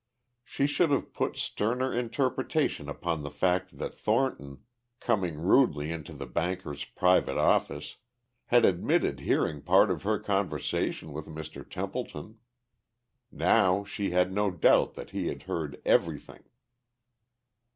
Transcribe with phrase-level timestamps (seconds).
[0.43, 4.63] She should have put sterner interpretation upon the fact that Thornton,
[4.99, 7.97] coming rudely into the banker's private office,
[8.47, 11.63] had admitted hearing part of her conversation with Mr.
[11.69, 12.39] Templeton.
[13.31, 16.45] Now she had no doubt that he had heard everything.